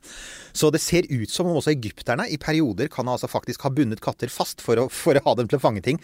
[0.52, 4.00] Så det ser ut som om også egypterne i perioder kan altså faktisk ha bundet
[4.00, 5.98] katter fast for å, for å ha dem til å fange ting.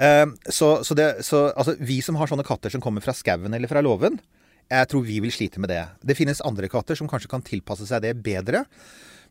[0.00, 3.54] Uh, så, så, det, så altså, vi som har sånne katter som kommer fra skauen
[3.54, 4.18] eller fra låven,
[4.66, 5.84] jeg tror vi vil slite med det.
[6.02, 8.64] Det finnes andre katter som kanskje kan tilpasse seg det bedre.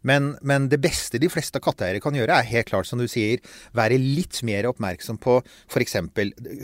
[0.06, 3.42] Men, men, det beste de fleste katteeiere kan gjøre, er helt klart, som du sier,
[3.78, 5.98] være litt mer oppmerksom på f.eks.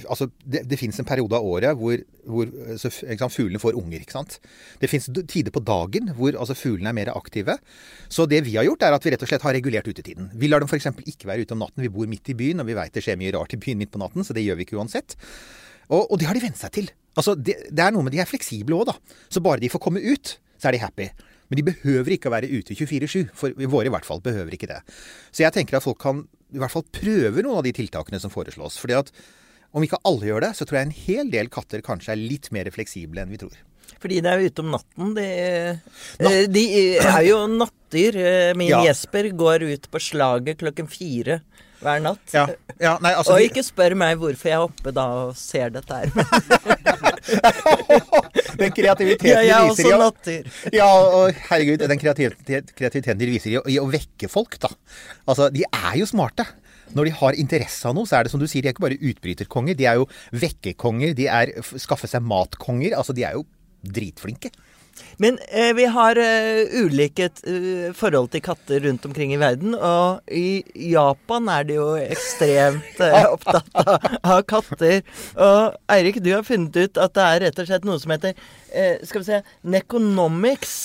[0.06, 2.52] Altså, det, det finnes en periode av året hvor, hvor
[2.82, 4.04] sant, fuglene får unger.
[4.04, 4.38] ikke sant?
[4.82, 7.58] Det finnes tider på dagen hvor altså, fuglene er mer aktive.
[8.12, 10.30] Så det vi har gjort, er at vi rett og slett har regulert utetiden.
[10.38, 10.92] Vi lar dem f.eks.
[11.06, 11.84] ikke være ute om natten.
[11.86, 13.94] Vi bor midt i byen, og vi veit det skjer mye rart i byen midt
[13.94, 15.18] på natten, så det gjør vi ikke uansett.
[15.92, 16.94] Og, og det har de vent seg til.
[17.18, 19.18] Altså, det, det, er noe med De er fleksible òg, da.
[19.32, 21.10] Så bare de får komme ut, så er de happy.
[21.52, 23.28] Men de behøver ikke å være ute 24-7.
[23.36, 24.80] For våre i hvert fall behøver ikke det.
[25.36, 28.32] Så jeg tenker at folk kan i hvert fall prøve noen av de tiltakene som
[28.32, 28.80] foreslås.
[28.80, 29.12] fordi at
[29.72, 32.50] om ikke alle gjør det, så tror jeg en hel del katter kanskje er litt
[32.56, 33.56] mer fleksible enn vi tror.
[34.02, 35.14] Fordi de er jo ute om natten.
[35.18, 35.28] De,
[36.22, 36.32] Natt.
[36.32, 36.64] Eh, de
[37.02, 38.20] er jo nattdyr.
[38.22, 38.82] Eh, min ja.
[38.88, 41.42] Jesper går ut på slaget klokken fire
[41.82, 42.34] hver natt.
[42.34, 42.48] Ja.
[42.82, 45.94] Ja, nei, altså, og ikke spør meg hvorfor jeg er oppe da og ser dette
[45.98, 46.08] her.
[48.62, 50.42] den kreativiteten ja, jeg er også natter.
[50.74, 54.70] Ja, og herregud, den kreativiteten de viser i i å vekke folk, da.
[55.30, 56.46] Altså, de er jo smarte
[56.96, 58.84] når de har interesse av noe, så er det som du sier, de er ikke
[58.84, 59.78] bare utbryterkonger.
[59.80, 61.14] De er jo vekkerkonger.
[61.16, 62.92] De er skaffe seg matkonger.
[63.00, 63.46] Altså, de er jo
[63.82, 64.52] dritflinke.
[65.22, 69.76] Men eh, vi har uh, ulike uh, forhold til katter rundt omkring i verden.
[69.76, 75.02] Og i Japan er de jo ekstremt uh, opptatt av, av, katter.
[75.38, 78.36] Og Eirik, du har funnet ut at det er rett og slett noe som heter
[79.04, 80.76] skal vi se, Neconomics.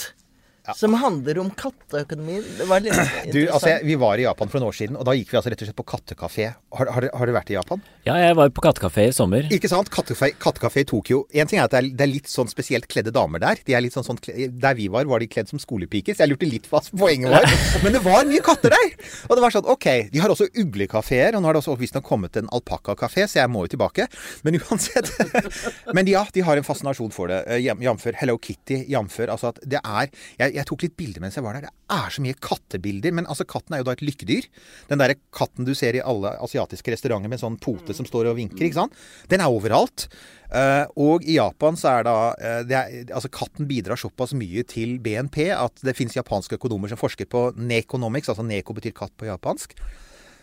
[0.66, 0.74] Ja.
[0.74, 2.40] Som handler om katteøkonomi.
[2.58, 3.32] Det var litt interessant.
[3.32, 5.52] Du, altså, vi var i Japan for noen år siden, og da gikk vi altså
[5.52, 6.48] rett og slett på kattekafé.
[6.78, 7.84] Har, har, har, du vært i Japan?
[8.08, 9.46] Ja, jeg var på kattekafé i sommer.
[9.54, 9.90] Ikke sant?
[9.94, 11.22] Kattekafé, kattekafé i Tokyo.
[11.30, 13.62] En ting er at det er, det er, litt sånn spesielt kledde damer der.
[13.66, 16.34] De er litt sånn, sånn Der vi var, var de kledd som skolepiker, så jeg
[16.34, 17.46] lurte litt hva poenget var.
[17.84, 18.94] Men det var mye katter der!
[19.28, 19.88] Og det var sånn, ok.
[20.10, 23.52] De har også uglekafeer, og nå har det også visstnok kommet en alpakkakafé, så jeg
[23.54, 24.08] må jo tilbake.
[24.46, 25.12] Men uansett.
[25.96, 27.44] Men ja, de har en fascinasjon for det.
[27.46, 28.10] Eh, jf.
[28.18, 28.82] Hello Kitty.
[28.90, 29.20] Jf.
[29.30, 31.68] altså at det er jeg, jeg tok litt bilder mens jeg var der.
[31.68, 33.14] Det er så mye kattebilder.
[33.16, 34.48] Men altså, katten er jo da et lykkedyr.
[34.90, 38.38] Den derre katten du ser i alle asiatiske restauranter med sånn pote som står og
[38.40, 38.96] vinker, ikke sant.
[39.30, 40.08] Den er overalt.
[40.46, 45.00] Uh, og i Japan så er da uh, er, Altså katten bidrar såpass mye til
[45.02, 49.26] BNP at det finnes japanske økonomer som forsker på nekonomics, altså neko betyr katt på
[49.26, 49.74] japansk.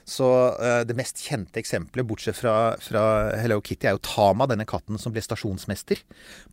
[0.10, 0.28] Så
[0.60, 3.04] uh, det mest kjente eksempelet, bortsett fra, fra,
[3.40, 6.02] Hello Kitty, er jo Tama, denne katten som ble stasjonsmester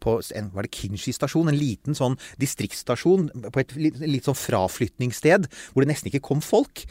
[0.03, 1.51] på en, var det Kinshi stasjon?
[1.51, 6.43] En liten sånn distriktsstasjon på et litt, litt, sånn fraflytningssted hvor det nesten ikke kom
[6.45, 6.85] folk.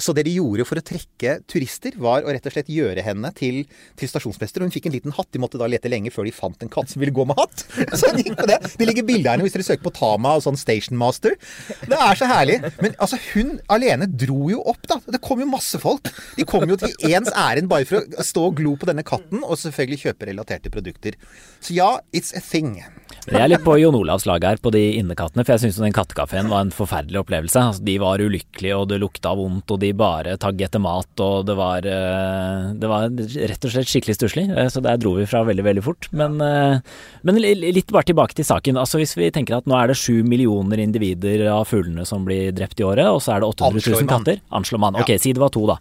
[0.00, 3.30] Så det de gjorde for å trekke turister, var å rett og slett gjøre henne
[3.36, 3.62] til,
[3.98, 4.64] til stasjonsmester.
[4.64, 5.30] Hun fikk en liten hatt.
[5.34, 7.66] De måtte da lete lenge før de fant en katt som ville gå med hatt.
[8.00, 10.98] Så de, det, det ligger bilder her hvis dere søker på Tama og sånn Station
[10.98, 11.36] Master.
[11.84, 12.58] Det er så herlig.
[12.80, 14.98] Men altså, hun alene dro jo opp, da.
[15.04, 16.05] Det kom jo masse folk.
[16.36, 19.42] De kom jo til ens ærend bare for å stå og glo på denne katten,
[19.44, 21.18] og selvfølgelig kjøpe relaterte produkter.
[21.60, 22.78] Så ja, it's a thing.
[23.26, 25.94] Jeg er litt på Jon Olavs lag her på de innekattene, for jeg syns den
[25.94, 27.58] kattekafeen var en forferdelig opplevelse.
[27.72, 31.48] Altså, de var ulykkelige, og det lukta vondt, og de bare tagg etter mat, og
[31.48, 34.46] det var, eh, det var rett og slett skikkelig stusslig.
[34.54, 36.06] Eh, så der dro vi fra veldig, veldig fort.
[36.12, 36.78] Men, eh,
[37.26, 38.78] men, litt bare tilbake til saken.
[38.78, 42.54] Altså Hvis vi tenker at nå er det sju millioner individer av fuglene som blir
[42.54, 44.40] drept i året, og så er det 800 000 katter.
[44.54, 44.94] Anslår man.
[45.02, 45.80] Ok, si det var to, da.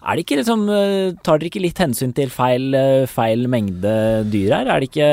[0.00, 4.24] Er det ikke liksom, eh, tar dere ikke litt hensyn til feil, eh, feil mengde
[4.32, 4.66] dyr her?
[4.68, 5.10] Er det ikke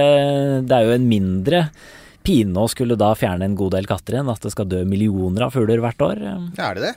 [0.68, 1.70] Det er jo en mindre
[2.24, 5.48] pine å skulle da fjerne en god del katter enn at det skal dø millioner
[5.48, 6.24] av fugler hvert år?
[6.58, 6.96] Ja, er det det?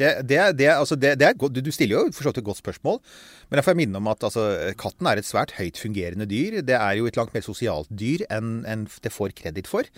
[0.00, 3.00] Det, det, det, altså godt, du, stiller jo for så vidt et godt spørsmål.
[3.50, 4.44] Men jeg får minne om at altså,
[4.80, 6.60] katten er et svært høyt fungerende dyr.
[6.64, 9.88] Det er jo et langt mer sosialt dyr enn, enn det får kreditt for.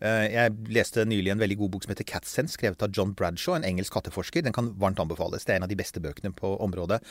[0.00, 3.58] Eh, jeg leste nylig en veldig god bok som heter Catsense, skrevet av John Bradshaw,
[3.58, 4.46] en engelsk katteforsker.
[4.46, 5.44] Den kan varmt anbefales.
[5.44, 7.02] Det er en av de beste bøkene på området.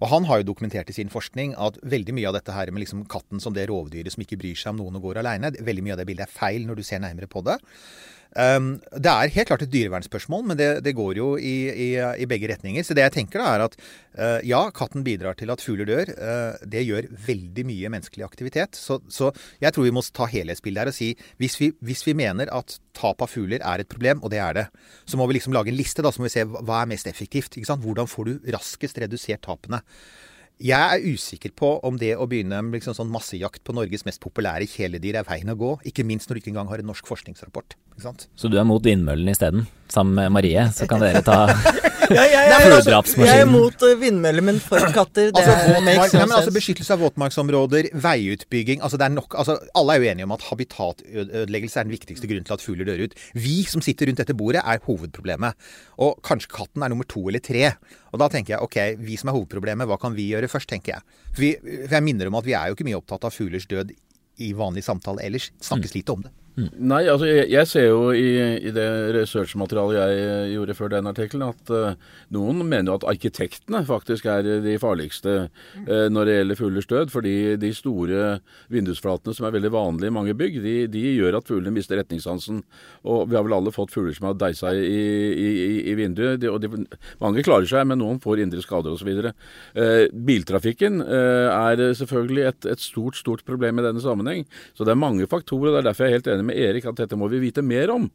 [0.00, 2.86] Og han har jo dokumentert i sin forskning at veldig mye av dette her med
[2.86, 5.84] liksom katten som det rovdyret som ikke bryr seg om noen og går aleine, veldig
[5.84, 7.58] mye av det bildet er feil når du ser nærmere på det.
[8.36, 12.26] Um, det er helt klart et dyrevernspørsmål, men det, det går jo i, i, i,
[12.28, 12.84] begge retninger.
[12.84, 16.12] Så det jeg tenker da er at uh, ja, katten bidrar til at fugler dør.
[16.12, 18.78] Uh, det gjør veldig mye menneskelig aktivitet.
[18.78, 19.32] Så, så,
[19.64, 21.10] jeg tror vi må ta helhetsbildet her og si
[21.40, 24.56] hvis vi, hvis vi, mener at tap av fugler er et problem, og det er
[24.56, 24.68] det,
[25.08, 26.04] så må vi liksom lage en liste.
[26.04, 27.56] Da, så må vi se hva er mest effektivt.
[27.58, 29.82] Hvordan får du raskest redusert tapene?
[30.58, 34.18] Jeg er usikker på om det å begynne med liksom sånn massejakt på Norges mest
[34.24, 35.76] populære kjæledyr er veien å gå.
[35.86, 37.76] Ikke minst når du ikke engang har en norsk forskningsrapport.
[38.34, 39.68] Så du er mot vindmøllen isteden?
[39.92, 41.46] Sammen med Marie, så kan dere ta
[42.16, 45.28] ja, jeg, jeg, altså, jeg, er mot uh, vindmøller, men for katter.
[45.34, 49.96] Det altså, våtmark, nei, altså, beskyttelse av våtmarksområder, veiutbygging altså, det er nok, altså, Alle
[49.96, 53.16] er jo enige om at habitatødeleggelse er den viktigste grunnen til at fugler dør ut.
[53.36, 55.68] Vi som sitter rundt dette bordet, er hovedproblemet.
[56.04, 57.74] Og kanskje katten er nummer to eller tre.
[58.12, 60.96] Og da tenker jeg ok, vi som er hovedproblemet, hva kan vi gjøre først, tenker
[60.96, 61.16] jeg.
[61.28, 63.68] For, vi, for jeg minner om at vi er jo ikke mye opptatt av fuglers
[63.68, 63.92] død
[64.44, 65.52] i vanlig samtale ellers.
[65.60, 65.98] Snakkes mm.
[66.00, 66.32] lite om det.
[66.58, 68.26] Nei, altså jeg, jeg, ser jo i,
[68.66, 73.06] i det researchmaterialet jeg eh, gjorde før den artikkelen, at uh, noen mener jo at
[73.12, 77.12] arkitektene faktisk er de farligste uh, når det gjelder fuglers død.
[77.14, 78.24] Fordi de store
[78.74, 82.64] vindusflatene som er veldig vanlige i mange bygg, de, de gjør at fuglene mister retningssansen.
[83.06, 86.40] Og vi har vel alle fått fugler som har deisa i, i, i, vinduet.
[86.42, 86.72] De, og de,
[87.22, 89.12] mange klarer seg, men noen får indre skader osv.
[89.78, 94.44] Uh, biltrafikken uh, er selvfølgelig et, et stort, stort problem i denne sammenheng.
[94.74, 95.70] Så det er mange faktorer.
[95.70, 97.62] og Det er derfor jeg er helt enig med Erik at dette må vi vite
[97.64, 98.08] mer om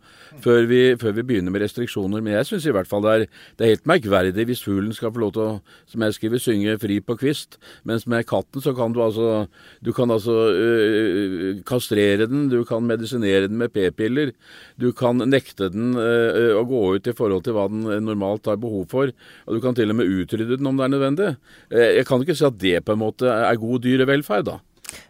[0.43, 2.23] før vi, før vi begynner med restriksjoner.
[2.23, 3.25] Men jeg syns i hvert fall det er,
[3.57, 5.53] det er, helt merkverdig hvis fuglen skal få lov til å,
[5.89, 7.59] som jeg skriver, synge fri på kvist.
[7.87, 9.45] Mens med katten så kan du altså
[9.83, 14.33] Du kan altså øh, kastrere den, du kan medisinere den med p-piller.
[14.79, 18.59] Du kan nekte den øh, å gå ut i forhold til hva den normalt har
[18.61, 19.13] behov for.
[19.47, 21.31] Og du kan til og med utrydde den om det er nødvendig.
[21.73, 24.59] Jeg kan ikke si at det på en måte er god dyrevelferd, da.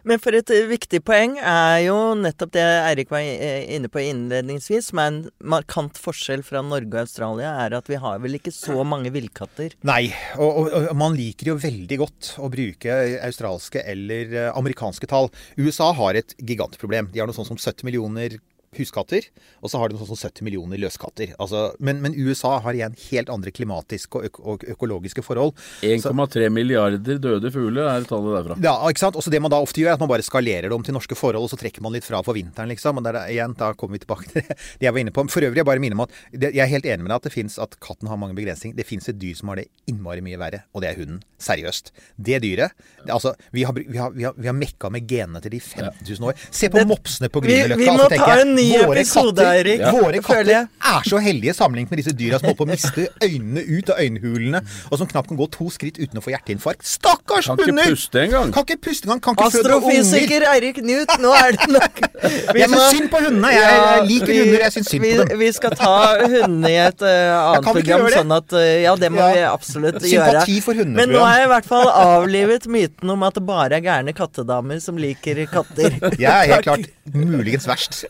[0.08, 4.02] Men for et eh, viktig poeng er jo nettopp det Eirik var eh, inne på
[4.02, 5.20] innledningsvis, som er en
[5.54, 9.76] markant forskjell fra Norge og Australia, er at vi har vel ikke så mange villkatter.
[9.86, 15.10] Nei, og, og, og, man liker jo veldig godt å bruke australske eller eh, amerikanske
[15.10, 15.30] tall.
[15.58, 17.12] USA har et gigantproblem.
[17.12, 18.38] De har noe sånt som 70 millioner
[18.78, 19.26] huskatter,
[19.62, 21.34] og så har de sånn 70 millioner løskatter.
[21.40, 25.54] Altså, men, men, USA har igjen helt andre klimatiske og, øk og økologiske forhold.
[25.84, 28.58] 1,3 milliarder døde fugler er tallet derfra.
[28.64, 29.18] Ja, ikke sant.
[29.18, 30.96] Og så Det man da ofte gjør, er at man bare skalerer det om til
[30.96, 33.00] norske forhold, og så trekker man litt fra for vinteren, liksom.
[33.00, 35.26] Og der, igjen, da kommer vi tilbake til det jeg var inne på.
[35.32, 37.34] For øvrig, jeg bare minner om at jeg er helt enig med deg at det
[37.34, 38.76] fins at katten har mange begrensninger.
[38.78, 41.22] Det fins et dyr som har det innmari mye verre, og det er hunden.
[41.44, 41.90] Seriøst.
[42.16, 42.72] Det dyret
[43.04, 45.60] det, Altså, vi har, vi, har, vi, har, vi har mekka med genene til de
[45.60, 46.38] 50 000 år.
[46.50, 47.80] Se på det, mopsene på Grünerløkka.
[47.80, 49.82] Vi, vi må ta en ny ny våre episode, katter, Eirik.
[49.84, 49.92] Ja.
[49.94, 50.52] Våre katter
[50.94, 54.02] er så heldige sammenlignet med disse dyra som holder på å miste øynene ut av
[54.04, 56.84] øynhulene, og som knapt kan gå to skritt uten å få hjerteinfarkt.
[56.88, 57.68] Stakkars hunder!
[57.68, 58.52] Kan ikke puste engang.
[58.54, 59.22] Kan ikke puste engang.
[59.24, 60.00] Kan ikke føde unger.
[60.00, 62.02] Astrofysiker Eirik Knut, nå er det nok.
[62.24, 63.52] jeg syns synd på hundene.
[63.54, 65.38] Jeg, jeg liker vi, hunder, jeg syns synd på dem.
[65.44, 67.10] Vi skal ta hundene i et uh,
[67.54, 69.30] annet program, sånn at uh, Ja, det må ja.
[69.34, 70.44] vi absolutt Sympati gjøre.
[70.44, 73.44] Sympati for hundene, Men nå har jeg i hvert fall avlivet myten om at det
[73.48, 75.98] bare er gærne kattedamer som liker katter.
[76.18, 78.04] Jeg er helt klart muligens verst.